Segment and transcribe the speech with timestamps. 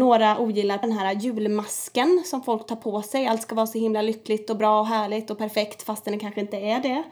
[0.00, 3.26] några ogillar den här julmasken som folk tar på sig.
[3.26, 6.40] Allt ska vara så himla lyckligt och bra och härligt och perfekt fastän det kanske
[6.40, 7.02] inte är det.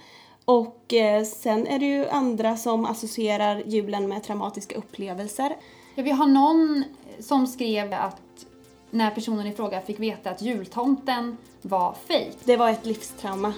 [0.45, 5.57] Och eh, sen är det ju andra som associerar julen med traumatiska upplevelser.
[5.95, 6.85] Ja, vi har någon
[7.21, 8.47] som skrev att
[8.91, 12.37] när personen i fråga fick veta att jultomten var fejk.
[12.45, 13.53] Det var ett livstrauma.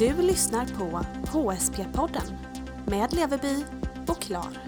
[0.00, 1.00] Du lyssnar på
[1.38, 2.36] HSP-podden
[2.86, 3.64] med Leverby
[4.08, 4.58] och Klar.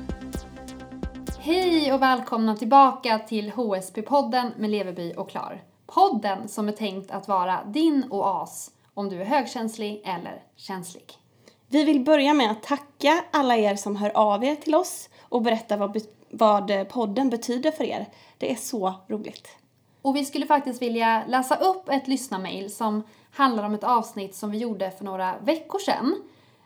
[1.39, 5.63] Hej och välkomna tillbaka till HSP-podden med Leverby och Klar.
[5.87, 11.05] Podden som är tänkt att vara din oas om du är högkänslig eller känslig.
[11.69, 15.43] Vi vill börja med att tacka alla er som hör av er till oss och
[15.43, 18.09] berättar vad, vad podden betyder för er.
[18.39, 19.49] Det är så roligt.
[20.02, 24.51] Och vi skulle faktiskt vilja läsa upp ett lyssnarmail som handlar om ett avsnitt som
[24.51, 26.23] vi gjorde för några veckor sedan.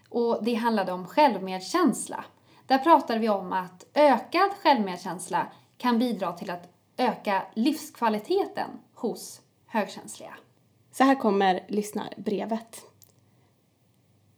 [0.08, 2.24] Och det handlade om självmedkänsla.
[2.66, 5.46] Där pratade vi om att ökad självmedkänsla
[5.78, 10.34] kan bidra till att öka livskvaliteten hos högkänsliga.
[10.92, 12.82] Så här kommer lyssnarbrevet.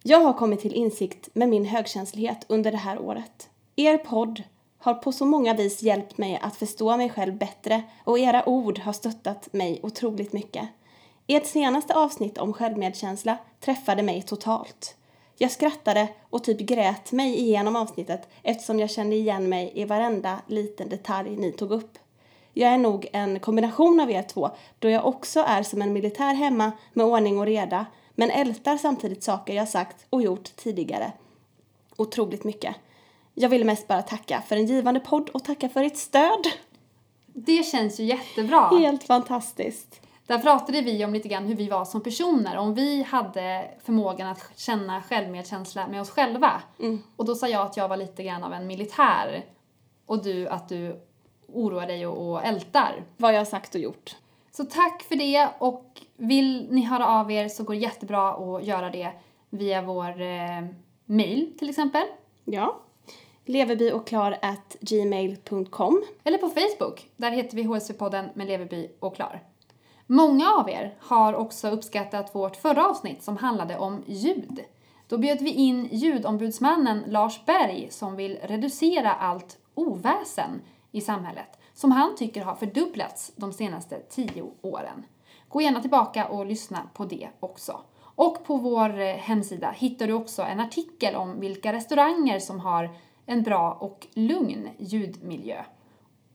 [0.03, 3.51] Jag har kommit till insikt med min högkänslighet under det här året.
[3.77, 4.43] Er podd
[4.79, 8.79] har på så många vis hjälpt mig att förstå mig själv bättre och era ord
[8.79, 10.69] har stöttat mig otroligt mycket.
[11.27, 14.97] Ert senaste avsnitt om självmedkänsla träffade mig totalt.
[15.39, 20.39] Jag skrattade och typ grät mig igenom avsnittet eftersom jag kände igen mig i varenda
[20.47, 21.99] liten detalj ni tog upp.
[22.53, 26.35] Jag är nog en kombination av er två då jag också är som en militär
[26.35, 31.13] hemma med ordning och reda men ältar samtidigt saker jag sagt och gjort tidigare.
[31.97, 32.77] Otroligt mycket.
[33.41, 36.47] Jag ville mest bara tacka för en givande podd och tacka för ert stöd.
[37.27, 38.61] Det känns ju jättebra.
[38.61, 40.01] Helt fantastiskt.
[40.27, 44.29] Där pratade vi om lite grann hur vi var som personer, om vi hade förmågan
[44.29, 46.63] att känna självmedkänsla med oss själva.
[46.81, 47.03] Mm.
[47.17, 49.45] Och då sa jag att jag var lite grann av en militär
[50.07, 51.01] och du att du
[51.49, 53.05] oroar dig och, och ältar.
[53.17, 54.17] Vad jag har sagt och gjort.
[54.51, 58.65] Så tack för det och vill ni höra av er så går det jättebra att
[58.65, 59.13] göra det
[59.51, 60.67] via vår eh,
[61.05, 62.05] mail till exempel.
[62.45, 62.81] Ja.
[63.49, 63.91] Leverby
[66.25, 69.43] Eller på Facebook, där heter vi HSV-podden med Leverby och Klar.
[70.07, 74.61] Många av er har också uppskattat vårt förra avsnitt som handlade om ljud.
[75.09, 81.93] Då bjöd vi in ljudombudsmannen Lars Berg som vill reducera allt oväsen i samhället som
[81.93, 85.05] han tycker har fördubblats de senaste tio åren.
[85.49, 87.81] Gå gärna tillbaka och lyssna på det också.
[88.01, 92.91] Och på vår eh, hemsida hittar du också en artikel om vilka restauranger som har
[93.29, 95.65] en bra och lugn ljudmiljö.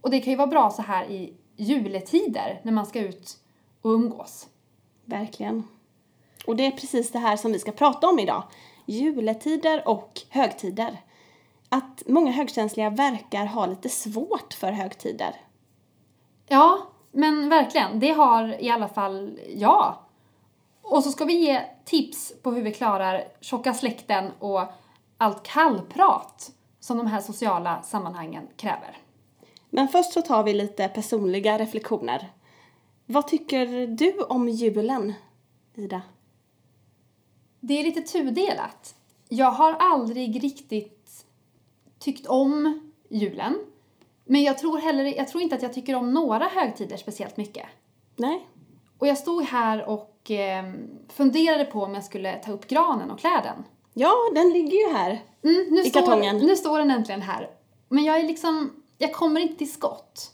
[0.02, 3.38] Och det kan ju vara bra så här i juletider när man ska ut
[3.82, 4.48] och umgås.
[5.06, 5.64] Verkligen.
[6.46, 8.44] Och det är precis det här som vi ska prata om idag.
[8.86, 10.98] Juletider och högtider.
[11.70, 15.36] Att många högkänsliga verkar ha lite svårt för högtider.
[16.48, 18.00] Ja, men verkligen.
[18.00, 19.96] Det har i alla fall jag.
[20.82, 24.64] Och så ska vi ge tips på hur vi klarar tjocka släkten och
[25.18, 26.52] allt kallprat
[26.84, 28.98] som de här sociala sammanhangen kräver.
[29.70, 32.32] Men först så tar vi lite personliga reflektioner.
[33.06, 35.14] Vad tycker du om julen,
[35.76, 36.02] Ida?
[37.60, 38.96] Det är lite tudelat.
[39.30, 41.26] Jag har aldrig riktigt
[42.00, 42.80] tyckt om
[43.10, 43.56] julen.
[44.26, 47.66] Men jag tror, heller, jag tror inte att jag tycker om några högtider speciellt mycket.
[48.16, 48.48] Nej.
[48.98, 50.74] Och jag stod här och eh,
[51.08, 53.64] funderade på om jag skulle ta upp granen och klä den.
[53.94, 55.24] Ja, den ligger ju här.
[55.44, 56.38] Mm, nu I står, kartongen.
[56.38, 57.50] Nu står den äntligen här.
[57.90, 60.32] Men jag är liksom, jag kommer inte till skott.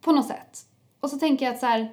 [0.00, 0.58] På något sätt.
[1.00, 1.88] Och så tänker jag att så här.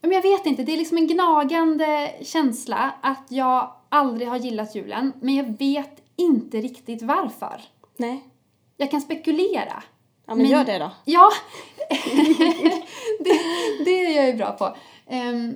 [0.00, 4.74] Men jag vet inte, det är liksom en gnagande känsla att jag aldrig har gillat
[4.74, 5.12] julen.
[5.20, 7.62] Men jag vet inte riktigt varför.
[7.96, 8.28] Nej.
[8.76, 9.82] Jag kan spekulera.
[10.26, 10.90] Ja, men, Men- gör det då.
[11.04, 11.30] Ja,
[13.18, 13.40] det,
[13.84, 14.76] det är jag ju bra på.
[15.06, 15.54] Ehm,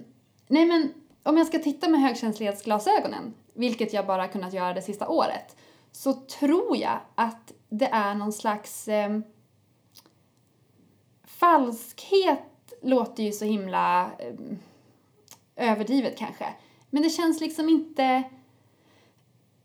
[0.48, 0.92] nej men
[1.22, 5.56] om jag ska titta med högkänslighetsglasögonen, vilket jag bara kunnat göra det sista året,
[5.92, 9.22] så tror jag att det är någon slags ehm,
[11.24, 14.58] falskhet låter ju så himla ehm,
[15.56, 16.46] överdrivet kanske.
[16.90, 18.22] Men det känns liksom inte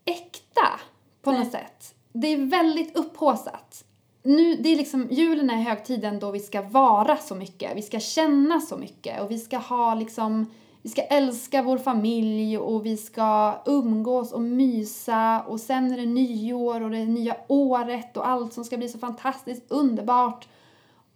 [0.04, 0.80] äkta
[1.22, 1.40] på Nej.
[1.40, 1.94] något sätt.
[2.12, 3.84] Det är väldigt upphaussat.
[4.22, 8.00] Nu, det är liksom, julen är högtiden då vi ska vara så mycket, vi ska
[8.00, 10.46] känna så mycket och vi ska ha liksom,
[10.86, 16.06] vi ska älska vår familj och vi ska umgås och mysa och sen är det
[16.06, 20.48] nyår och det nya året och allt som ska bli så fantastiskt underbart.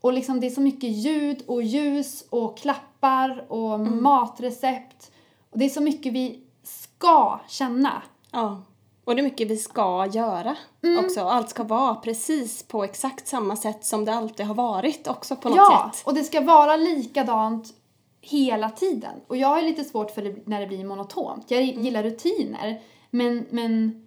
[0.00, 5.10] Och liksom det är så mycket ljud och ljus och klappar och matrecept.
[5.50, 8.02] Och det är så mycket vi ska känna.
[8.32, 8.62] Ja.
[9.04, 11.04] Och det är mycket vi ska göra Mm.
[11.04, 11.20] också.
[11.20, 15.48] Allt ska vara precis på exakt samma sätt som det alltid har varit också på
[15.48, 16.06] något Ja, sätt.
[16.06, 17.74] och det ska vara likadant
[18.20, 19.20] hela tiden.
[19.26, 21.50] Och jag har lite svårt för det när det blir monotont.
[21.50, 22.80] Jag gillar rutiner,
[23.10, 24.06] men, men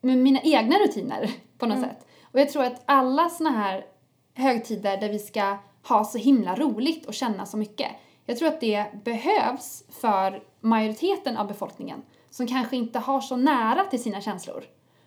[0.00, 2.06] med mina egna rutiner på något sätt.
[2.32, 3.86] Och jag tror att alla såna här
[4.34, 5.56] högtider där vi ska
[5.88, 7.90] ha så himla roligt och känna så mycket.
[8.26, 13.84] Jag tror att det behövs för majoriteten av befolkningen som kanske inte har så nära
[13.84, 14.64] till sina känslor.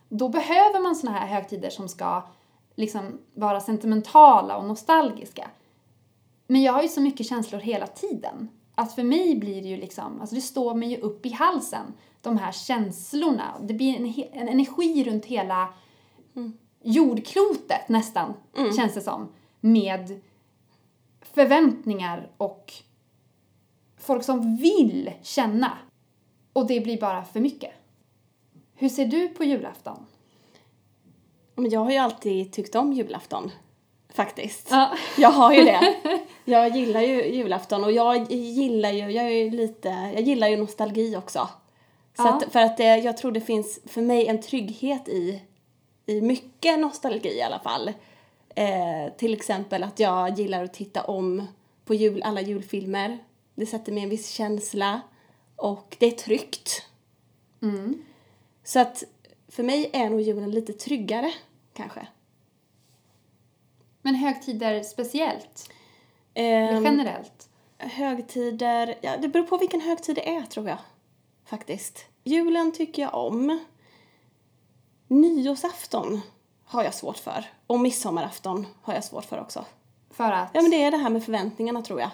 [0.09, 2.23] Då behöver man såna här högtider som ska
[2.75, 5.49] liksom vara sentimentala och nostalgiska.
[6.47, 8.47] Men jag har ju så mycket känslor hela tiden.
[8.75, 11.93] Att för mig blir det ju liksom, alltså det står mig ju upp i halsen,
[12.21, 13.55] de här känslorna.
[13.61, 15.73] Det blir en, en energi runt hela
[16.83, 18.33] jordklotet nästan,
[18.77, 19.27] känns det som.
[19.59, 20.21] Med
[21.21, 22.73] förväntningar och
[23.97, 25.77] folk som vill känna.
[26.53, 27.71] Och det blir bara för mycket.
[28.75, 30.05] Hur ser du på julafton?
[31.55, 33.51] Men jag har ju alltid tyckt om julafton.
[34.15, 34.67] Faktiskt.
[34.71, 34.97] Ja.
[35.17, 35.95] Jag har ju det.
[36.47, 40.57] Jag gillar ju julafton och jag gillar ju, jag är ju lite, jag gillar ju
[40.57, 41.49] nostalgi också.
[42.17, 42.33] Så Ja.
[42.33, 45.41] att, för att det, jag tror det finns för mig en trygghet i,
[46.05, 47.87] i mycket nostalgi i alla fall.
[48.55, 51.47] Eh, till exempel att jag gillar att titta om
[51.85, 53.17] på jul, alla julfilmer.
[53.55, 55.01] Det sätter mig i en viss känsla
[55.55, 56.85] och det är tryggt.
[57.61, 58.03] Mm.
[58.63, 59.03] Så att
[59.47, 61.33] för mig är nog julen lite tryggare
[61.73, 62.07] kanske.
[64.05, 65.69] Men högtider speciellt?
[66.33, 67.49] Ehm, generellt?
[67.77, 70.77] Högtider, ja det beror på vilken högtid det är tror jag.
[71.45, 72.05] Faktiskt.
[72.23, 73.59] Julen tycker jag om.
[75.07, 76.21] Nyårsafton
[76.65, 77.45] har jag svårt för.
[77.67, 79.65] Och midsommarafton har jag svårt för också.
[80.11, 80.49] För att?
[80.53, 82.09] Ja men det är det här med förväntningarna tror jag.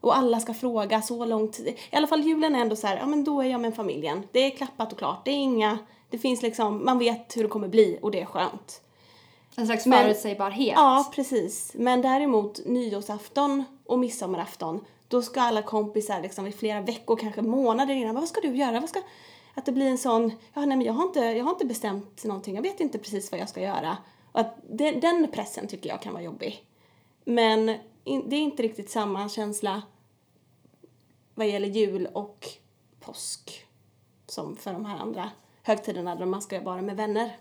[0.00, 1.58] Och alla ska fråga så långt.
[1.60, 4.26] I alla fall julen är ändå så här, ja men då är jag med familjen.
[4.32, 5.24] Det är klappat och klart.
[5.24, 5.78] Det är inga,
[6.10, 8.82] det finns liksom, man vet hur det kommer bli och det är skönt.
[9.56, 10.74] En slags Men- förutsägbarhet?
[10.76, 11.72] Ja, precis.
[11.74, 17.94] Men däremot nyårsafton och midsommarafton, då ska alla kompisar liksom i flera veckor, kanske månader
[17.94, 18.80] innan, vad ska du göra?
[18.80, 19.02] Vad ska...
[19.54, 22.24] Att det blir en sån, ja nej men jag har inte, jag har inte bestämt
[22.24, 23.96] någonting, jag vet inte precis vad jag ska göra.
[24.32, 26.64] Och att den, den pressen tycker jag kan vara jobbig.
[27.24, 27.74] Men
[28.04, 29.82] in, det är inte riktigt samma känsla
[31.34, 32.48] vad gäller jul och
[33.00, 33.66] påsk
[34.26, 35.30] som för de här andra
[35.62, 37.36] högtiderna där man ska vara med vänner.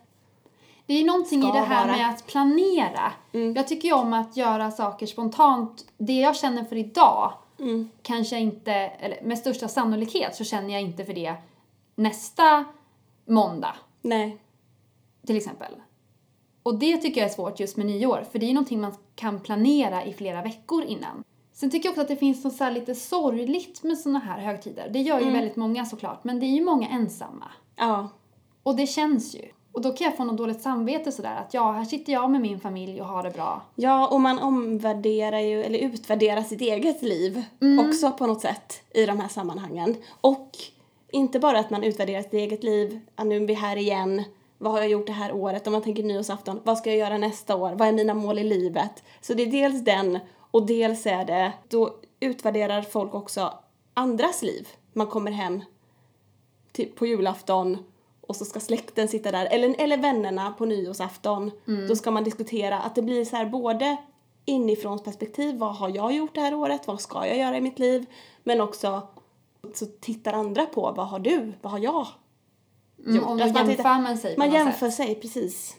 [0.85, 1.97] Det är någonting i det här vara.
[1.97, 3.13] med att planera.
[3.33, 3.53] Mm.
[3.53, 5.85] Jag tycker ju om att göra saker spontant.
[5.97, 7.89] Det jag känner för idag Mm.
[8.01, 11.35] kanske inte, eller med största sannolikhet så känner jag inte för det
[11.95, 12.65] nästa
[13.25, 14.37] måndag Nej.
[15.27, 15.71] till exempel.
[16.63, 18.93] Och det tycker jag är svårt just med nyår, för det är ju någonting man
[19.15, 21.23] kan planera i flera veckor innan.
[21.53, 24.39] Sen tycker jag också att det finns något så här lite sorgligt med såna här
[24.39, 24.89] högtider.
[24.89, 27.51] Det gör ju väldigt många såklart, men det är ju många ensamma.
[27.75, 28.09] Ja.
[28.63, 29.45] Och det känns ju.
[29.75, 32.41] Och då kan jag få något dåligt samvete sådär att ja, här sitter jag med
[32.41, 33.61] min familj och har det bra.
[33.75, 37.89] Ja, och man omvärderar ju, eller utvärderar sitt eget liv Mm.
[37.89, 39.95] också på något sätt i de här sammanhangen.
[40.21, 40.49] Och
[41.11, 44.23] inte bara att man utvärderar sitt eget liv, ja, nu är vi här igen,
[44.57, 45.67] vad har jag gjort det här året?
[45.67, 47.71] Om man tänker nyårsafton, vad ska jag göra nästa år?
[47.71, 49.03] Vad är mina mål i livet?
[49.21, 50.19] Så det är dels den,
[50.51, 53.53] och dels är det, då utvärderar folk också
[53.93, 54.67] andras liv.
[54.93, 55.61] Man kommer hem
[56.71, 57.77] typ på julafton
[58.27, 61.51] och så ska släkten sitta där, eller, eller vännerna på nyårsafton.
[61.87, 63.97] Då ska man diskutera att det blir så här både
[64.45, 67.79] inifrån perspektiv, vad har jag gjort det här året, vad ska jag göra i mitt
[67.79, 68.05] liv?
[68.43, 69.07] Men också
[69.73, 72.07] så tittar andra på, vad har du, vad har jag
[72.99, 73.25] Mm, gjort?
[73.25, 74.95] om då Att man jämför tittar- man sig Man jämför sätt.
[74.95, 75.75] sig, precis.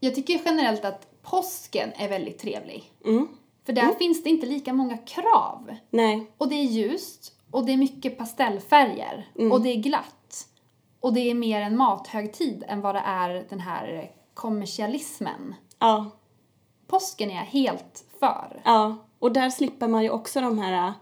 [0.00, 2.92] Jag tycker generellt att påsken är väldigt trevlig.
[3.04, 3.28] Mm.
[3.66, 5.76] För där finns det inte lika många krav.
[5.90, 9.52] Nej, Och det är ljust, och det är mycket pastellfärger, Mm.
[9.52, 10.14] och det är glatt.
[11.00, 15.54] Och det är mer en mathögtid än vad det är den här kommersialismen.
[15.78, 16.10] ja,
[16.86, 18.62] Påsken är jag helt för.
[18.64, 18.96] ja.
[19.18, 20.92] Och där slipper man ju också de här äh,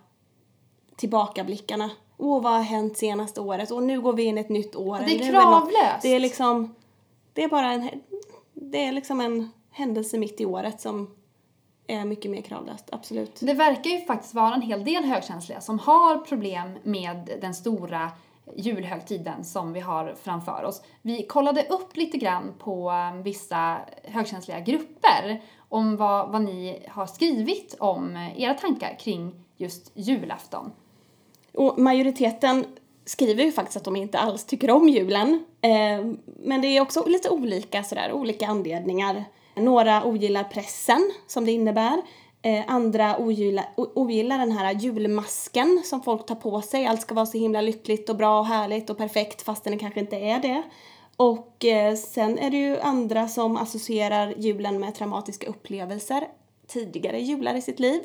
[0.96, 1.90] tillbakablickarna.
[2.16, 3.70] Åh, vad har hänt senaste året?
[3.70, 4.98] Och nu går vi in i ett nytt år.
[5.06, 6.02] Det är kravlöst.
[6.02, 6.74] Det är liksom,
[7.32, 7.90] det är bara en,
[8.54, 11.14] det är liksom en händelse mitt i året som
[11.86, 13.40] är mycket mer kravlöst, absolut.
[13.40, 18.10] Det verkar ju faktiskt vara en hel del högkänsliga som har problem med den stora
[18.56, 20.82] julhögtiden som vi har framför oss.
[21.02, 27.06] Vi kollade upp lite grann på eh, vissa högkänsliga grupper om vad, vad ni har
[27.06, 30.72] skrivit om eh, era tankar kring just julafton.
[31.54, 32.64] Och majoriteten
[33.04, 35.44] skriver ju faktiskt att de inte alls tycker om julen.
[35.60, 36.06] Eh,
[36.38, 39.24] men det är också lite olika sådär, olika anledningar.
[39.54, 42.02] Några ogillar pressen som det innebär.
[42.42, 46.86] Eh, andra ogillar, o- ogillar den här julmasken som folk tar på sig.
[46.86, 50.00] Allt ska vara så himla lyckligt och bra och härligt och perfekt fastän det kanske
[50.00, 50.62] inte är det.
[51.16, 56.28] Och eh, sen är det ju andra som associerar julen med traumatiska upplevelser
[56.66, 58.00] tidigare jular i sitt liv.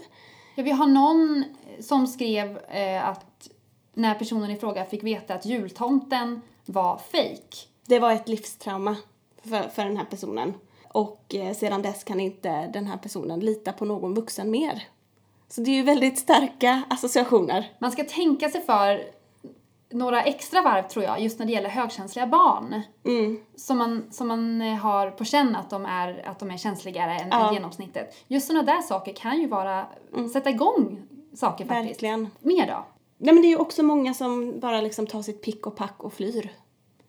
[0.56, 1.44] Ja, vi har någon
[1.80, 3.50] som skrev eh, att
[3.94, 7.58] när personen i fråga fick veta att jultomten var fake.
[7.86, 8.96] Det var ett livstrauma
[9.44, 10.54] för, för den här personen.
[10.94, 14.84] Och eh, sedan dess kan inte den här personen lita på någon vuxen mer.
[15.50, 17.72] Så det är ju väldigt starka associationer.
[17.80, 19.04] Man ska tänka sig för
[19.90, 22.82] några extra varv tror jag, just när det gäller högkänsliga barn.
[23.06, 23.40] Mm.
[23.56, 27.16] Som man, som man eh, har på känn att de är, att de är känsligare
[27.16, 27.48] än, Ja.
[27.48, 28.16] än genomsnittet.
[28.28, 29.86] Just sådana där saker kan ju vara,
[30.34, 31.02] sätta igång
[31.34, 31.94] saker faktiskt.
[31.94, 32.30] Verkligen.
[32.40, 32.86] Mer då?
[33.18, 36.04] Nej men det är ju också många som bara liksom tar sitt pick och pack
[36.04, 36.52] och flyr.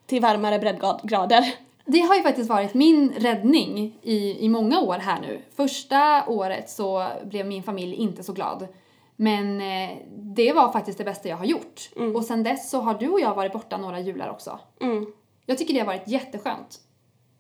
[0.07, 1.55] Till varmare breddgrader.
[1.87, 5.43] Det har ju faktiskt varit min räddning i, i många år här nu.
[5.57, 8.69] Första året så blev min familj inte så glad.
[9.17, 11.91] Men eh, det var faktiskt det bästa jag har gjort.
[12.17, 14.59] Och sen dess så har du och jag varit borta några jular också.
[14.81, 15.07] Mm.
[15.47, 16.81] Jag tycker det har varit jätteskönt.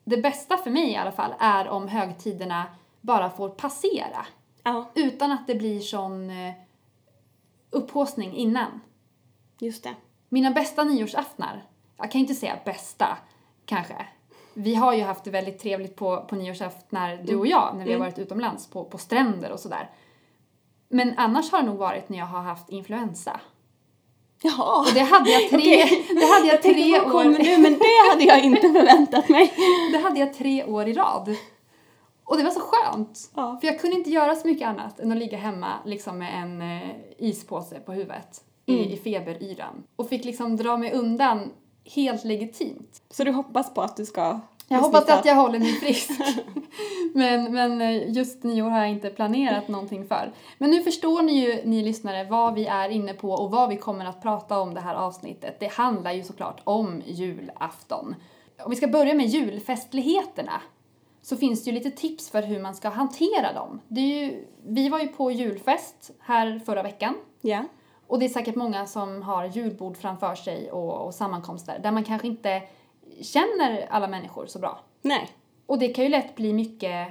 [0.04, 2.64] Det bästa för mig i alla fall är om högtiderna
[3.00, 4.26] bara får passera.
[4.62, 6.54] Ja, Utan att det blir sån eh,
[7.70, 8.80] upphaussning innan.
[9.58, 9.94] just det.
[10.28, 11.62] Mina bästa nyårsaftnar,
[11.96, 13.18] jag kan inte säga bästa
[13.66, 14.06] kanske.
[14.54, 17.92] Vi har ju haft det väldigt trevligt på, på nyårsaftnar, du och jag, när vi
[17.92, 19.90] har varit utomlands på, på stränder och sådär.
[20.88, 23.40] Men annars har det nog varit när jag har haft influensa.
[24.42, 24.80] Jaha.
[24.80, 26.06] Och det hade jag tre, Okej.
[26.08, 27.58] det hade jag tänkte, tre kommer år, nu?
[27.58, 29.52] Men det hade jag inte förväntat mig.
[29.92, 31.36] det hade jag tre år i rad.
[32.24, 33.30] Och det var så skönt.
[33.34, 33.58] Ja.
[33.60, 36.62] För jag kunde inte göra så mycket annat än att ligga hemma liksom med en
[36.62, 39.84] eh, ispåse på huvudet i, i feberyran.
[39.96, 41.50] Och fick liksom dra mig undan
[41.84, 43.02] helt legitimt.
[43.10, 46.10] Så du hoppas på att du ska Jag hoppas att jag håller mig frisk.
[47.14, 50.32] men, men eh, just nyår har jag inte planerat någonting för.
[50.58, 53.76] Men nu förstår ni ju, ni lyssnare, vad vi är inne på och vad vi
[53.76, 55.60] kommer att prata om det här avsnittet.
[55.60, 58.14] Det handlar ju såklart om julafton.
[58.64, 60.60] Om vi ska börja med julfestligheterna
[61.22, 63.80] så finns det ju lite tips för hur man ska hantera dem.
[63.88, 67.14] Det är ju, vi var ju på julfest här förra veckan.
[67.40, 67.64] Ja.
[68.14, 72.04] Och det är säkert många som har julbord framför sig och, och sammankomster där man
[72.04, 72.62] kanske inte
[73.20, 74.80] känner alla människor så bra.
[75.02, 75.30] Nej,
[75.66, 77.08] Och det kan ju lätt bli mycket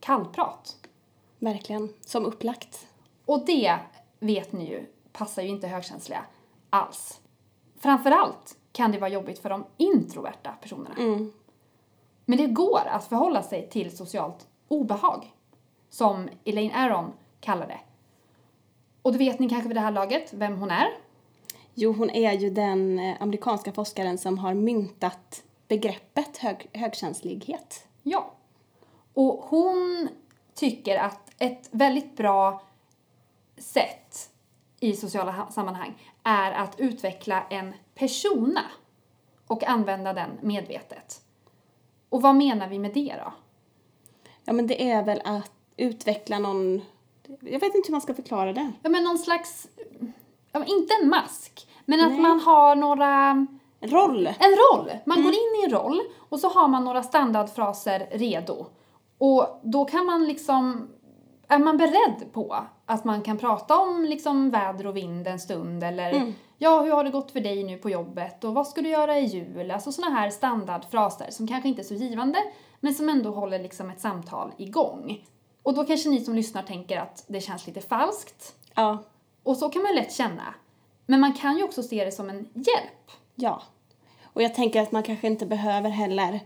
[0.00, 0.76] kallprat.
[1.38, 1.88] verkligen.
[2.00, 2.86] Som upplagt.
[3.24, 3.78] Och det,
[4.18, 6.24] vet ni ju, passar ju inte högkänsliga
[6.70, 7.20] alls.
[7.78, 10.94] Framförallt kan det vara jobbigt för de introverta personerna.
[10.98, 11.32] Mm.
[12.24, 15.32] Men det går att förhålla sig till socialt obehag,
[15.90, 17.80] som Elaine Aron kallar det.
[19.04, 20.88] Och då vet ni kanske vid det här laget vem hon är.
[21.74, 27.86] Jo, hon är ju den eh, amerikanska forskaren som har myntat begreppet hög, högkänslighet.
[28.02, 28.34] Ja.
[29.14, 30.08] Och hon
[30.54, 32.62] tycker att ett väldigt bra
[33.56, 34.30] sätt
[34.80, 38.62] i sociala ha- sammanhang är att utveckla en persona
[39.46, 41.22] och använda den medvetet.
[42.08, 43.32] Och vad menar vi med det då?
[44.44, 46.82] Ja, men det är väl att utveckla någon...
[47.28, 48.72] Jag vet inte hur man ska förklara det.
[48.82, 49.68] Ja, men någon slags,
[50.52, 52.20] ja, inte en mask, men att Nej.
[52.20, 53.46] man har några
[53.80, 54.26] En roll.
[54.26, 54.90] En roll!
[55.04, 58.66] Man går in i en roll och så har man några standardfraser redo.
[59.18, 60.88] Och då kan man liksom,
[61.48, 65.84] är man beredd på att man kan prata om liksom väder och vind en stund
[65.84, 68.88] eller ja, hur har det gått för dig nu på jobbet och vad ska du
[68.88, 69.70] göra i jul?
[69.70, 72.38] Alltså sådana här standardfraser som kanske inte är så givande
[72.80, 75.24] men som ändå håller liksom ett samtal igång.
[75.64, 78.54] Och då kanske ni som lyssnar tänker att det känns lite falskt.
[78.74, 78.98] Ja.
[79.42, 80.54] Och så kan man lätt känna.
[81.06, 83.10] Men man kan ju också se det som en hjälp.
[83.34, 83.62] Ja.
[84.24, 86.40] Och jag tänker att man kanske inte behöver heller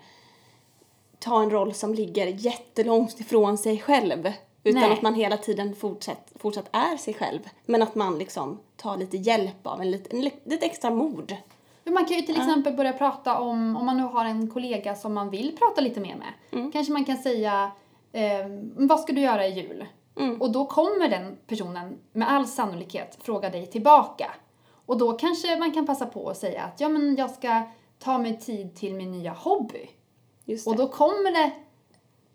[1.18, 4.32] ta en roll som ligger jättelångt ifrån sig själv.
[4.64, 4.92] Utan Nej.
[4.92, 7.40] att man hela tiden fortsatt, fortsatt är sig själv.
[7.66, 11.36] Men att man liksom tar lite hjälp av en lite, en, li- lite extra mod.
[11.84, 14.94] Men man kan ju till exempel börja prata om, om man nu har en kollega
[14.94, 16.72] som man vill prata lite mer med.
[16.72, 17.70] Kanske man kan säga,
[18.12, 18.46] eh,
[18.76, 19.86] vad ska du göra i jul?
[20.40, 24.30] Och då kommer den personen med all sannolikhet fråga dig tillbaka.
[24.86, 27.62] Och då kanske man kan passa på att säga att ja men jag ska
[27.98, 29.90] ta mig tid till min nya hobby.
[30.66, 31.52] Och då kommer det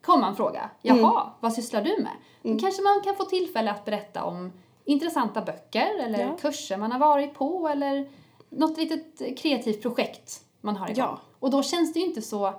[0.02, 0.70] komma en fråga.
[0.82, 2.12] Jaha, vad sysslar du med?
[2.54, 4.52] Då kanske man kan få tillfälle att berätta om
[4.86, 6.38] intressanta böcker eller Ja.
[6.42, 8.10] kurser man har varit på eller
[8.50, 11.06] något litet kreativt projekt man har igång.
[11.06, 11.20] Ja.
[11.40, 12.54] Och då känns det ju inte så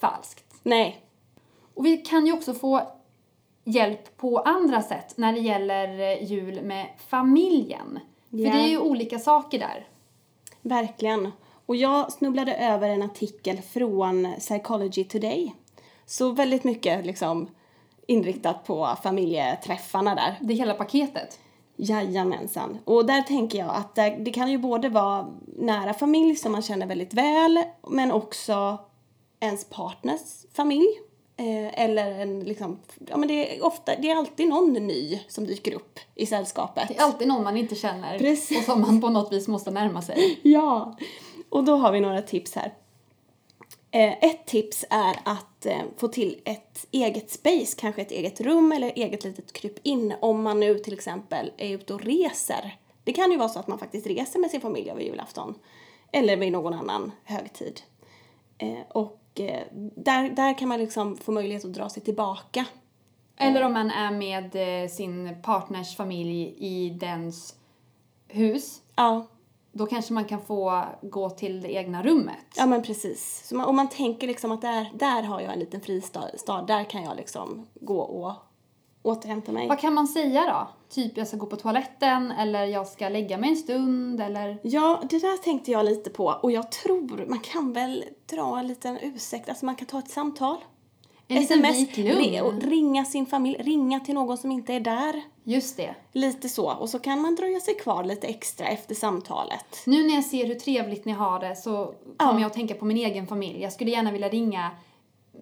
[0.00, 0.54] falskt.
[0.62, 1.05] Nej.
[1.76, 2.82] Och vi kan ju också få
[3.64, 8.00] hjälp på andra sätt när det gäller eh, jul med familjen.
[8.30, 8.52] För Ja.
[8.52, 9.88] det är ju olika saker där.
[10.62, 11.32] Verkligen.
[11.66, 15.54] Och jag snubblade över en artikel från Psychology Today.
[16.06, 17.48] Så väldigt mycket liksom
[18.06, 20.38] inriktat på familjeträffarna där.
[20.40, 21.38] Det hela paketet.
[21.76, 22.78] Jajamensan.
[22.84, 26.62] Och där tänker jag att det, det kan ju både vara nära familj som man
[26.62, 28.78] känner väldigt väl men också
[29.40, 30.88] ens partners familj.
[31.38, 32.78] Eh, eller en liksom,
[33.08, 36.88] ja men det är ofta, det är alltid någon ny som dyker upp i sällskapet.
[36.88, 38.58] Det är alltid någon man inte känner Precis.
[38.58, 40.40] och som man på något vis måste närma sig.
[40.42, 40.96] Ja,
[41.48, 42.74] och då har vi några tips här.
[43.90, 48.72] Eh, ett tips är att eh, få till ett eget space, kanske ett eget rum
[48.72, 52.78] eller eget litet krypin om man nu till exempel är ute och reser.
[53.04, 55.54] Det kan ju vara så att man faktiskt reser med sin familj över julafton
[56.12, 57.80] eller vid någon annan högtid.
[58.88, 59.62] Och eh,
[59.96, 62.66] där, där kan man liksom få möjlighet att dra sig tillbaka.
[63.36, 67.54] Eller om man är med eh, sin partners familj i dens
[68.28, 68.82] hus.
[68.96, 69.26] Ja,
[69.72, 72.46] Då kanske man kan få gå till det egna rummet.
[72.56, 73.42] Ja men precis.
[73.48, 76.66] Så man, om man tänker liksom att där, där har jag en liten fristad, stad,
[76.66, 78.32] där kan jag liksom gå och
[79.06, 79.68] återhämta mig.
[79.68, 80.68] Vad kan man säga då?
[80.94, 84.58] Typ jag ska gå på toaletten eller jag ska lägga mig en stund eller...
[84.62, 88.66] Ja, det där tänkte jag lite på och jag tror man kan väl dra en
[88.66, 90.56] liten ursäkt, alltså man kan ta ett samtal.
[91.28, 91.98] En SMS,
[92.62, 95.22] ringa sin familj, ringa till någon som inte är där.
[95.44, 95.94] Just det.
[96.12, 96.72] Lite så.
[96.72, 99.82] Och så kan man dröja sig kvar lite extra efter samtalet.
[99.86, 102.40] Nu när jag ser hur trevligt ni har det så kommer Ja.
[102.40, 103.62] jag att tänka på min egen familj.
[103.62, 104.70] Jag skulle gärna vilja ringa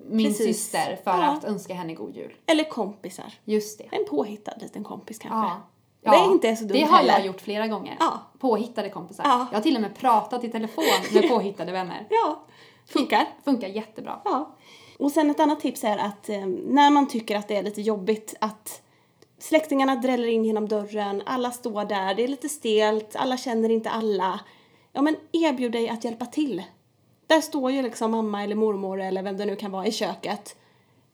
[0.09, 0.47] min Precis.
[0.47, 1.25] syster för Ja.
[1.33, 2.35] att önska henne god jul.
[2.47, 3.33] Eller kompisar.
[3.45, 3.85] Just det.
[3.97, 5.39] En påhittad liten kompis kanske.
[6.03, 6.11] Ja.
[6.13, 7.27] Det är inte så dumt Det har jag heller.
[7.27, 7.97] gjort flera gånger.
[8.01, 8.19] Ja.
[8.39, 9.25] Påhittade kompisar.
[9.27, 9.47] Ja.
[9.51, 12.07] Jag har till och med pratat i telefon med påhittade vänner.
[12.11, 12.45] Ja,
[12.87, 13.27] funkar.
[13.45, 14.21] Funkar jättebra.
[14.25, 14.55] Ja.
[14.99, 17.83] Och sen ett annat tips är att eh, när man tycker att det är lite
[17.83, 18.83] jobbigt att
[19.39, 23.91] släktingarna dräller in genom dörren, alla står där, det är lite stelt, alla känner inte
[23.91, 24.41] alla.
[24.93, 26.63] Ja men erbjud dig att hjälpa till.
[27.27, 30.57] Där står ju liksom mamma eller mormor eller vem det nu kan vara i köket.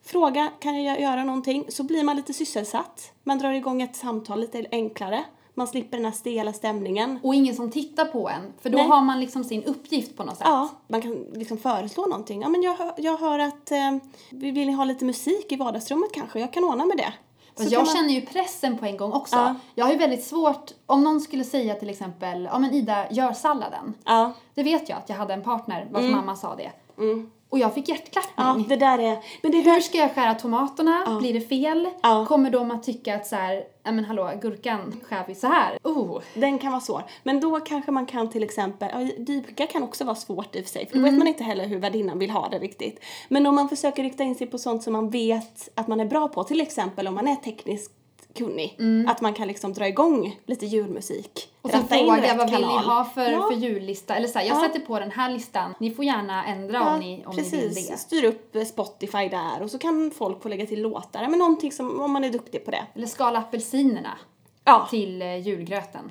[0.02, 1.64] Fråga, kan jag göra någonting?
[1.68, 3.12] Så blir man lite sysselsatt.
[3.24, 5.24] Man drar igång ett samtal lite enklare.
[5.54, 7.18] Man slipper den här stela stämningen.
[7.22, 8.52] Och ingen som tittar på en.
[8.60, 8.86] För då Nej.
[8.86, 10.46] har man liksom sin uppgift på något sätt.
[10.46, 12.42] Ja, man kan liksom föreslå någonting.
[12.42, 13.96] Ja, men jag, hör, jag hör att eh,
[14.30, 16.40] vi vill ha lite musik i vardagsrummet kanske.
[16.40, 17.12] Jag kan ordna med det.
[17.56, 19.36] Fast jag man- känner ju pressen på en gång också.
[19.36, 19.54] Ja.
[19.74, 23.32] Jag har ju väldigt svårt, om någon skulle säga till exempel, ja men Ida, gör
[23.32, 23.94] salladen.
[24.04, 26.70] Ja, Det vet jag att jag hade en partner vars mamma sa det.
[26.98, 27.30] mm.
[27.50, 28.68] Och jag fick ja, hjärtklappning.
[28.68, 29.18] det där är...
[29.42, 31.18] Men det Hur där, ska jag skära tomaterna?
[31.20, 31.88] Blir det fel?
[32.02, 32.26] Ja.
[32.28, 35.78] Kommer de att tycka att så här, ja men hallå, gurkan skär vi så här?
[35.82, 36.20] Oh.
[36.34, 37.02] den kan vara svår.
[37.22, 38.88] Men då kanske man kan till exempel...
[38.92, 40.86] Ja, dyka kan också vara svårt i och för sig.
[40.86, 41.10] För då Mm.
[41.10, 43.00] vet man inte heller hur värdinnan vill ha det riktigt.
[43.28, 46.04] Men om man försöker rikta in sig på sånt som man vet att man är
[46.04, 46.44] bra på.
[46.44, 47.92] Till exempel om man är tekniskt
[48.34, 48.78] kunnig.
[49.08, 51.48] Att man kan liksom dra igång lite julmusik.
[51.48, 51.60] Mm.
[51.62, 53.48] Och sen fråga, vad vill ni ha för, Ja.
[53.50, 54.14] för jullista?
[54.14, 54.60] Eller så här, jag Ja.
[54.60, 55.74] sätter på den här listan.
[55.80, 57.88] Ni får gärna ändra om, ni, om ni vill precis.
[57.88, 57.96] det.
[57.96, 61.28] Styr upp eh, Spotify där och så kan folk få lägga till låtar.
[61.28, 62.86] Men någonting som, om man är duktig på det.
[62.94, 64.18] Eller skala apelsinerna
[64.64, 64.86] Ja.
[64.90, 66.10] till eh, julgröten.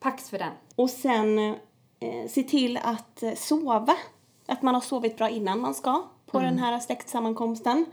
[0.00, 0.52] Pax för den.
[0.76, 1.54] Och sen eh,
[2.28, 3.96] se till att eh, sova.
[4.48, 6.50] Att man har sovit bra innan man ska på Mm.
[6.50, 7.86] den här släktsammankomsten.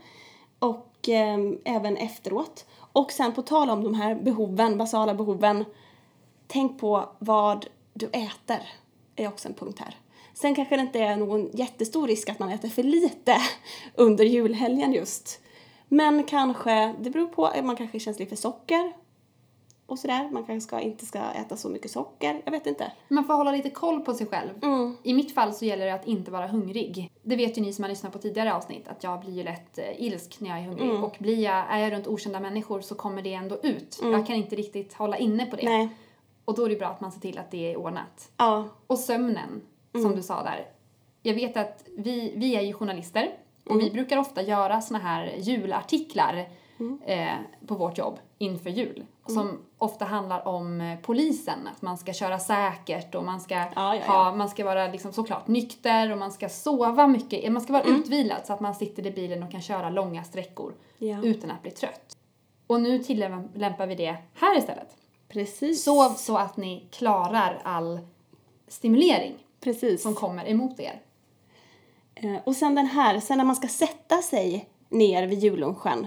[0.58, 2.66] Och eh, även efteråt.
[2.92, 5.64] Och sen på tal om de här behoven, basala behoven.
[6.46, 8.68] Tänk på vad du äter.
[9.16, 9.96] är också en punkt här.
[10.34, 13.36] Sen kanske det inte är någon jättestor risk att man äter för lite
[13.94, 15.40] under julhelgen just.
[15.88, 18.92] Men kanske, det beror på, man kanske är känslig för socker
[19.86, 20.28] och sådär.
[20.30, 22.92] Man kanske ska, inte ska äta så mycket socker, jag vet inte.
[23.08, 24.50] Man får hålla lite koll på sig själv.
[24.62, 24.96] Mm.
[25.02, 27.10] I mitt fall så gäller det att inte vara hungrig.
[27.22, 29.78] Det vet ju ni som har lyssnat på tidigare avsnitt att jag blir ju lätt
[29.78, 30.90] eh, ilsk när jag är hungrig.
[30.90, 31.04] Mm.
[31.04, 34.00] Och blir jag, är jag runt okända människor så kommer det ändå ut.
[34.02, 35.64] Jag kan inte riktigt hålla inne på det.
[35.64, 35.88] Nej.
[36.44, 38.30] Och då är det bra att man ser till att det är ordnat.
[38.36, 38.64] Ja.
[38.86, 39.60] Och sömnen,
[39.94, 40.06] Mm.
[40.06, 40.66] som du sa där.
[41.22, 43.30] Jag vet att vi, vi är ju journalister
[43.64, 43.84] och Mm.
[43.84, 46.48] vi brukar ofta göra såna här julartiklar
[46.84, 46.98] Mm.
[47.28, 49.04] eh, på vårt jobb inför jul.
[49.26, 53.70] Som ofta handlar om eh, polisen, att man ska köra säkert och man ska, Ja,
[53.96, 57.52] ja, Ha, man ska vara liksom såklart nykter och man ska sova mycket.
[57.52, 58.00] Man ska vara Mm.
[58.00, 61.22] utvilad så att man sitter i bilen och kan köra långa sträckor Ja.
[61.22, 62.16] utan att bli trött.
[62.66, 64.96] Och nu tillämpar vi det här istället.
[65.28, 65.84] Precis.
[65.84, 67.98] Sov så att ni klarar all
[68.68, 70.02] stimulering Precis.
[70.02, 71.00] som kommer emot er.
[72.14, 76.06] Eh, Och sen den här, sen när man ska sätta sig ner vid jullunchen.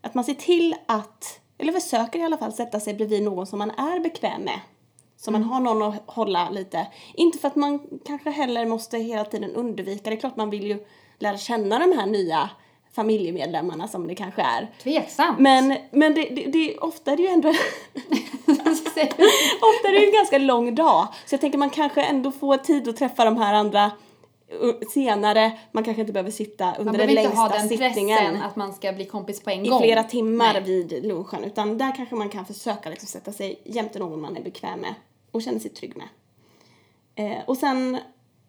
[0.00, 3.58] Att man ser till att, eller försöker i alla fall sätta sig bredvid någon som
[3.58, 4.60] man är bekväm med.
[5.16, 6.86] Så man har någon att hålla lite.
[7.14, 10.10] Inte för att man kanske heller måste hela tiden undvika.
[10.10, 10.86] Det är klart man vill ju
[11.18, 12.50] lära känna de här nya
[12.92, 14.70] familjemedlemmarna som det kanske är.
[14.82, 15.38] Tveksamt.
[15.38, 17.48] Men, men det, det, det, ofta är det ju ändå
[19.60, 21.08] Ofta är det ju en ganska lång dag.
[21.26, 23.90] Så jag tänker man kanske ändå får tid att träffa de här andra
[24.90, 25.58] senare.
[25.72, 28.42] Man kanske inte behöver sitta Man under den behöver inte längsta ha den sittningen pressen
[28.42, 29.82] att man ska bli kompis på en i gång.
[29.82, 30.62] flera timmar Nej.
[30.62, 31.44] vid lunchen.
[31.44, 34.94] Utan där kanske man kan försöka liksom sätta sig jämte någon man är bekväm med
[35.30, 36.08] och känner sig trygg med.
[37.14, 37.98] Eh, och sen,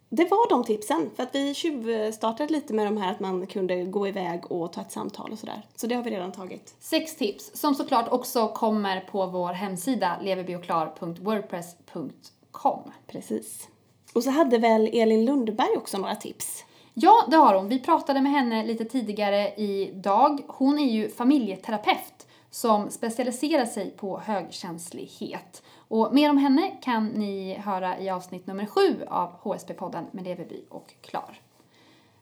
[0.10, 1.10] det var de tipsen.
[1.16, 4.82] För att vi tjuvstartade lite med de här att man kunde gå iväg och ta
[4.82, 5.62] ett samtal och sådär.
[5.76, 6.76] Så det har vi redan tagit.
[6.80, 12.92] Sex tips som såklart också kommer på vår hemsida leverbioklar.wordpress.com.
[13.08, 13.68] Precis.
[14.14, 16.66] Och så hade väl Elin Lundberg också några tips.
[16.94, 17.70] Ja, det har hon.
[17.70, 20.42] Vi pratade med henne lite tidigare idag.
[20.48, 25.64] Hon är ju familjeterapeut som specialiserar sig på högkänslighet.
[25.76, 30.66] Och mer om henne kan ni höra i avsnitt nummer sju av HSP-podden med Leverby
[30.70, 31.42] och Klar.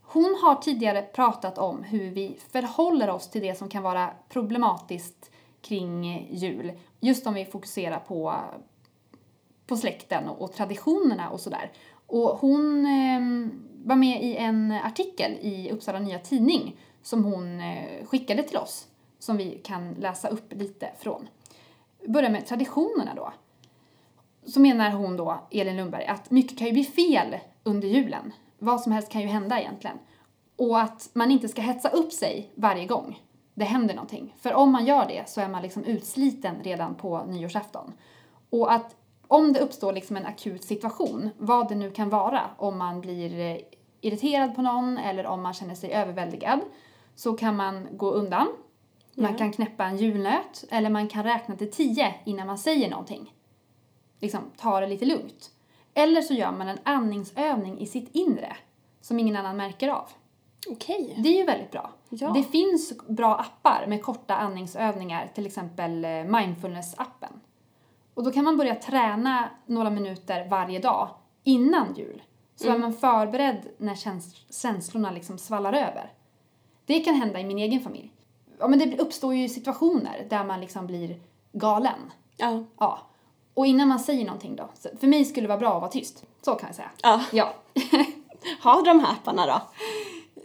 [0.02, 5.32] Hon har tidigare pratat om hur vi förhåller oss till det som kan vara problematiskt
[5.62, 6.72] kring jul.
[7.00, 8.36] Just om vi fokuserar på
[9.68, 11.72] på släkten och, och traditionerna och sådär.
[12.08, 13.50] Och hon eh,
[13.86, 18.88] var med i en artikel i Uppsala Nya Tidning som hon eh, skickade till oss
[19.20, 21.28] som vi kan läsa upp lite från.
[22.08, 23.34] Börja med traditionerna då.
[24.46, 28.34] Så menar hon då, Elin Lundberg, att mycket kan ju bli fel under julen.
[28.60, 29.98] Vad som helst kan ju hända egentligen.
[30.56, 33.20] Och att man inte ska hetsa upp sig varje gång
[33.58, 34.36] det händer någonting.
[34.38, 37.94] För om man gör det så är man liksom utsliten redan på nyårsafton.
[38.50, 38.96] Och att
[39.28, 43.40] om det uppstår liksom en akut situation, vad det nu kan vara, om man blir
[43.40, 43.58] eh,
[44.02, 46.60] irriterad på någon eller om man känner sig överväldigad,
[47.16, 48.48] så kan man gå undan.
[49.16, 49.38] Man Ja.
[49.38, 53.34] kan knäppa en julnöt eller man kan räkna till tio innan man säger någonting.
[54.20, 55.50] Liksom ta det lite lugnt.
[55.94, 58.58] Eller så gör man en andningsövning i sitt inre
[59.02, 60.10] som ingen annan märker av.
[60.70, 61.16] Okej.
[61.18, 61.92] Det är ju väldigt bra.
[62.10, 62.30] Ja.
[62.30, 67.34] Det finns bra appar med korta andningsövningar, till exempel eh, mindfulness-appen.
[68.18, 71.10] Och då kan man börja träna några minuter varje dag
[71.44, 72.24] innan jul.
[72.56, 76.12] Så är man förberedd när käns- känslorna liksom svallar över.
[76.86, 78.14] Det kan hända i min egen familj.
[78.60, 81.20] Ja, men det uppstår ju situationer där man liksom blir
[81.52, 82.12] galen.
[82.38, 82.64] Ja.
[82.80, 83.00] Ja.
[83.54, 84.70] Och innan man säger någonting då.
[85.00, 86.26] För mig skulle det vara bra att vara tyst.
[86.42, 86.92] Så kan jag säga.
[87.04, 87.22] Ja.
[87.32, 87.54] Ja.
[88.62, 89.62] Har de här apparna då?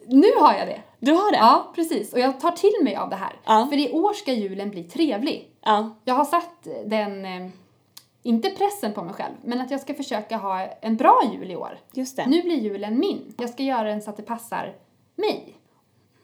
[0.07, 0.81] nu har jag det.
[0.99, 1.37] Du har det?
[1.37, 2.13] Ja, precis.
[2.13, 3.33] Och jag tar till mig av det här.
[3.45, 3.67] Ja.
[3.71, 5.51] För i år ska julen bli trevlig.
[5.61, 5.91] Ja.
[6.05, 7.51] Jag har satt den, eh,
[8.23, 11.57] inte pressen på mig själv, men att jag ska försöka ha en bra jul i
[11.57, 11.79] år.
[11.93, 12.27] Just det.
[12.27, 13.35] Nu blir julen min.
[13.39, 14.75] Jag ska göra den så att det passar
[15.17, 15.59] mig.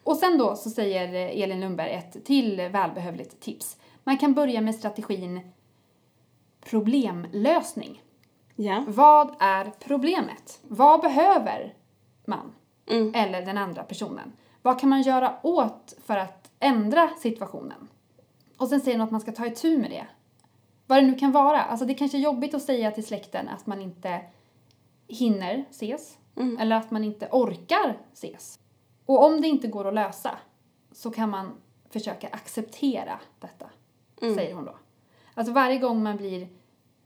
[0.03, 3.77] Och sen då så säger eh, Elin Lundberg ett till välbehövligt tips.
[4.03, 5.41] Man kan börja med strategin
[6.61, 8.03] problemlösning.
[8.55, 8.83] Ja.
[8.87, 10.59] Vad är problemet?
[10.67, 11.73] Vad behöver
[12.25, 12.53] man?
[12.89, 13.15] Mm.
[13.15, 14.31] Eller den andra personen?
[14.61, 17.87] Vad kan man göra åt för att ändra situationen?
[18.57, 20.07] Och sen säger hon att man ska ta itu med det.
[20.89, 21.61] Vad det nu kan vara.
[21.61, 24.21] Alltså det är kanske är jobbigt att säga till släkten att man inte
[25.07, 26.17] hinner ses.
[26.35, 26.57] Mm.
[26.57, 28.59] Eller att man inte orkar ses.
[29.05, 30.37] Och om det inte går att lösa
[30.91, 31.51] så kan man
[31.89, 33.65] försöka acceptera detta,
[34.21, 34.35] Mm.
[34.35, 34.75] säger hon då.
[35.33, 36.47] Alltså varje gång man blir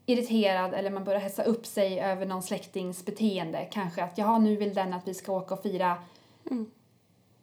[0.06, 4.56] irriterad eller man börjar hetsa upp sig över någon släktings beteende, kanske att jaha nu
[4.56, 5.98] vill den att vi ska åka och fira
[6.52, 6.72] Mm.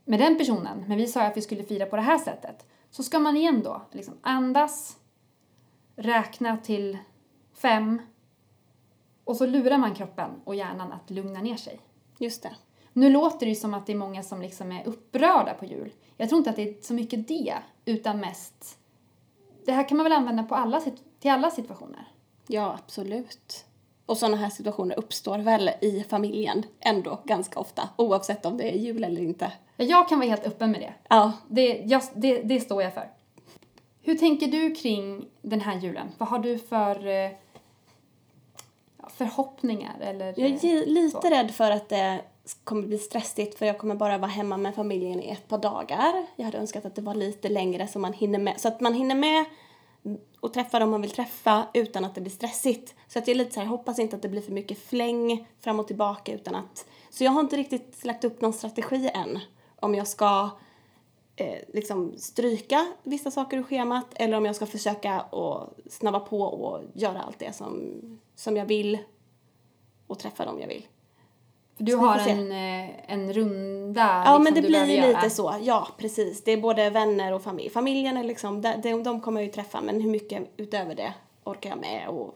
[0.04, 2.66] med den personen, men vi sa att vi skulle fira på det här sättet.
[2.90, 4.96] Så ska man igen då liksom andas,
[6.00, 6.98] räkna till
[7.54, 8.02] fem
[9.24, 11.80] och så lurar man kroppen och hjärnan att lugna ner sig.
[12.18, 12.54] Just det.
[12.92, 15.92] Nu låter det ju som att det är många som liksom är upprörda på jul.
[16.16, 18.78] Jag tror inte att det är så mycket det, utan mest...
[19.66, 20.80] Det här kan man väl använda på alla,
[21.20, 22.08] till alla situationer?
[22.46, 23.64] Ja, absolut.
[24.06, 28.78] Och sådana här situationer uppstår väl i familjen ändå ganska ofta, oavsett om det är
[28.78, 29.52] jul eller inte.
[29.76, 30.94] Ja, Jag kan vara helt öppen med det.
[31.08, 33.10] Ja, Det, jag, det, det står jag för.
[34.02, 36.08] Hur tänker du kring den här julen?
[36.18, 37.30] Vad har du för eh,
[39.08, 40.00] förhoppningar?
[40.00, 41.28] Eller, jag är eh, lite så?
[41.28, 42.20] rädd för att det
[42.64, 46.26] kommer bli stressigt för jag kommer bara vara hemma med familjen i ett par dagar.
[46.36, 48.94] Jag hade önskat att det var lite längre så man hinner med, så att man
[48.94, 49.44] hinner med
[50.40, 52.94] och träffa dem man vill träffa utan att det blir stressigt.
[53.08, 54.88] Så att jag är lite så här, jag hoppas inte att det blir för mycket
[54.88, 56.86] fläng fram och tillbaka utan att...
[57.10, 59.38] Så jag har inte riktigt lagt upp någon strategi än.
[59.80, 60.50] Om jag ska
[61.40, 66.40] eh, liksom stryka vissa saker ur schemat eller om jag ska försöka att snabba på
[66.42, 67.92] och göra allt det som,
[68.34, 68.98] som jag vill
[70.06, 70.86] och träffa dem jag vill.
[71.76, 75.06] För du Så har en, eh, en runda Ja, liksom, men det blir ju göra.
[75.06, 75.54] lite så.
[75.62, 76.44] Ja, precis.
[76.44, 77.70] Det är både vänner och familj.
[77.70, 81.14] Familjen är liksom, de, de, de kommer jag ju träffa, men hur mycket utöver det
[81.44, 82.34] orkar jag med och,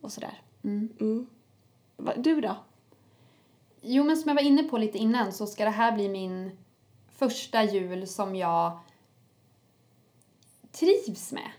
[0.00, 0.42] och sådär.
[0.64, 1.26] Mm.
[1.96, 2.56] Va- Du då?
[3.82, 6.50] Jo, men som jag var inne på lite innan så ska det här bli min
[7.20, 8.78] första jul som jag
[10.72, 11.50] trivs med.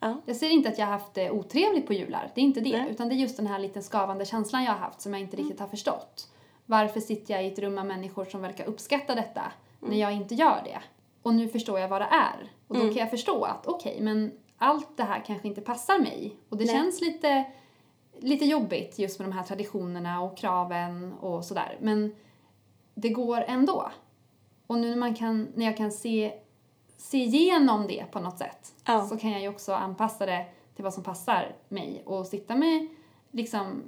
[0.00, 0.20] Ja.
[0.26, 2.78] Jag säger inte att jag har haft det otrevligt på jular, det är inte det.
[2.78, 2.90] Nej.
[2.90, 5.36] Utan det är just den här lite skavande känslan jag har haft som jag inte
[5.36, 6.30] riktigt har förstått.
[6.66, 10.34] Varför sitter jag i ett rum av människor som verkar uppskatta detta när jag inte
[10.34, 10.78] gör det?
[11.22, 12.52] Och nu förstår jag vad det är.
[12.68, 16.36] Och då kan jag förstå att okej, men allt det här kanske inte passar mig.
[16.48, 16.74] Och det Nej.
[16.74, 17.44] känns lite,
[18.18, 21.78] lite jobbigt just med de här traditionerna och kraven och sådär.
[21.80, 22.14] Men
[22.94, 23.90] det går ändå.
[24.70, 26.32] Och nu när, man kan, när jag kan se,
[26.96, 29.06] se igenom det på något sätt Ja.
[29.06, 32.88] så kan jag ju också anpassa det till vad som passar mig och sitta med
[33.30, 33.82] liksom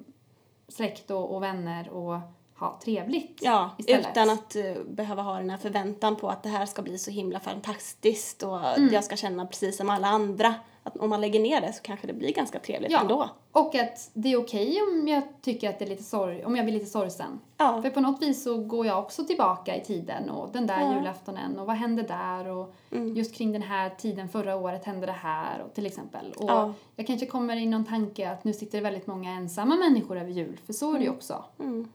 [0.68, 2.18] släkt och, och vänner och
[2.58, 4.06] ha trevligt Ja, istället.
[4.10, 7.10] utan att eh, behöva ha den här förväntan på att det här ska bli så
[7.10, 8.60] himla fantastiskt och
[8.92, 10.54] jag ska känna precis som alla andra.
[10.84, 13.00] Att om man lägger ner det så kanske det blir ganska trevligt Ja.
[13.00, 13.28] ändå.
[13.52, 16.64] Och att det är okej om jag tycker att det är lite sorg, om jag
[16.64, 17.40] blir lite sorgsen.
[17.56, 20.80] Ja, För på något vis så går jag också tillbaka i tiden och den där
[20.80, 20.94] Ja.
[20.98, 23.14] julaftonen och vad hände där och Mm.
[23.16, 26.32] just kring den här tiden förra året hände det här och till exempel.
[26.38, 26.72] Och Ja.
[26.96, 30.30] jag kanske kommer i någon tanke att nu sitter det väldigt många ensamma människor över
[30.30, 31.44] jul, för så är det ju också.
[31.58, 31.88] mm,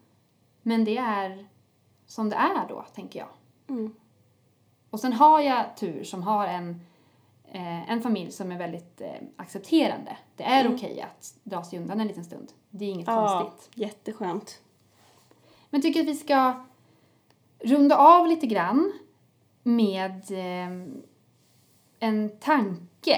[0.62, 1.48] Men det är
[2.08, 3.28] som det är då, tänker jag.
[3.70, 3.96] mm,
[4.90, 6.82] Och sen har jag tur som har en,
[7.52, 10.18] eh, en familj som är väldigt eh, accepterande.
[10.36, 10.76] Det är Mm.
[10.76, 12.52] okej att dra sig undan en liten stund.
[12.70, 13.78] Det är inget ja konstigt.
[13.78, 14.62] jätteskönt.
[15.70, 16.66] Men jag tycker att vi ska
[17.60, 18.94] runda av lite grann
[19.64, 20.88] med eh,
[22.00, 23.18] en tanke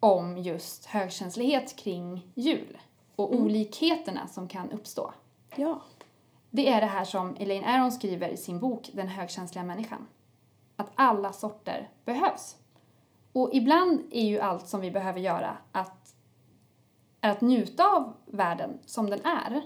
[0.00, 2.78] om just högkänslighet kring jul
[3.16, 5.12] och olikheterna som kan uppstå.
[5.56, 5.80] Ja.
[6.50, 10.06] Det är det här som Elaine Aron skriver i sin bok Den högkänsliga människan.
[10.76, 12.56] Att alla sorter behövs.
[13.32, 16.14] Och ibland är ju allt som vi behöver göra att,
[17.20, 19.62] är att njuta av världen som den är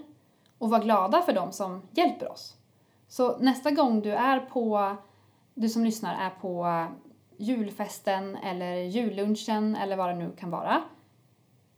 [0.57, 2.57] och vara glada för dem som hjälper oss.
[3.07, 4.95] Så nästa gång du är på,
[5.53, 6.85] du som lyssnar är på
[7.37, 10.83] julfesten eller jullunchen eller vad det nu kan vara.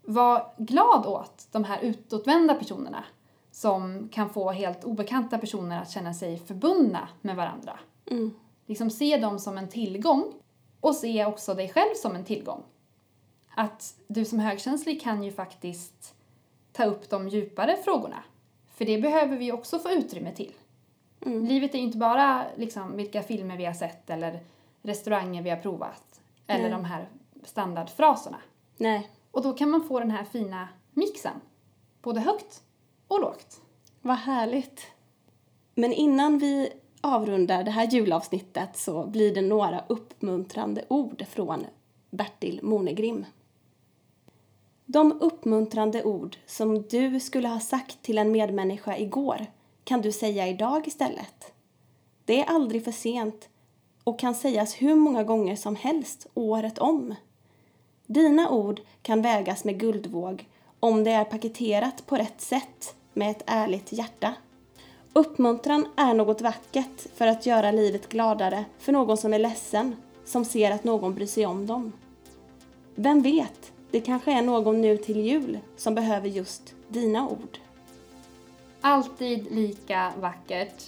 [0.01, 3.03] Var glad åt de här utåtvända personerna
[3.51, 7.79] som kan få helt obekanta personer att känna sig förbundna med varandra.
[8.05, 8.31] Mm.
[8.65, 10.33] Liksom se dem som en tillgång
[10.81, 12.63] och se också dig själv som en tillgång.
[13.55, 16.15] Att du som högkänslig kan ju faktiskt
[16.71, 18.23] ta upp de djupare frågorna.
[18.69, 20.53] För det behöver vi också få utrymme till.
[21.25, 21.45] Mm.
[21.45, 24.39] Livet är ju inte bara liksom vilka filmer vi har sett eller
[24.81, 26.21] restauranger vi har provat.
[26.47, 26.71] Eller Nej.
[26.71, 27.09] de här
[27.43, 28.37] standardfraserna.
[28.77, 31.41] Nej, Och då kan man få den här fina mixen.
[32.01, 32.63] Både högt
[33.07, 33.61] och lågt.
[34.01, 34.87] vad härligt.
[35.75, 41.65] Men innan vi avrundar det här julavsnittet så blir det några uppmuntrande ord från
[42.09, 43.25] Bertil Monegrim.
[44.85, 49.45] De uppmuntrande ord som du skulle ha sagt till en medmänniska igår
[49.83, 51.53] kan du säga idag istället.
[52.25, 53.49] Det är aldrig för sent
[54.03, 57.15] och kan sägas hur många gånger som helst året om.
[58.05, 63.43] Dina ord kan vägas med guldvåg om det är paketerat på rätt sätt med ett
[63.45, 64.33] ärligt hjärta.
[65.17, 70.45] Uppmuntran är något vackert för att göra livet gladare för någon som är ledsen, som
[70.45, 71.91] ser att någon bryr sig om dem.
[72.95, 77.57] Vem vet, det kanske är någon nu till jul som behöver just dina ord.
[78.81, 80.83] Alltid lika vackert.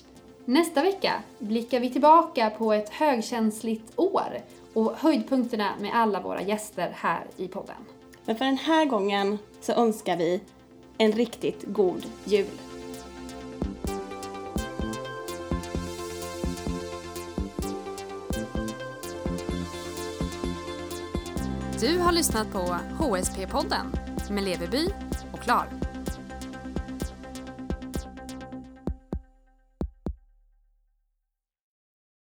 [0.46, 4.42] Nästa vecka blickar vi tillbaka på ett högkänsligt år
[4.74, 7.86] och höjdpunkterna med alla våra gäster här i podden.
[8.26, 10.42] Men för den här gången så önskar vi
[10.98, 12.60] en riktigt god jul.
[21.80, 23.98] Du har lyssnat på HSP-podden
[24.30, 24.90] med Leveby
[25.32, 25.79] och Klar.